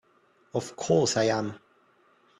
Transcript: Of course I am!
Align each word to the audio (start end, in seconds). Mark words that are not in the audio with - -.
Of 0.55 0.75
course 0.77 1.15
I 1.15 1.25
am! 1.25 1.59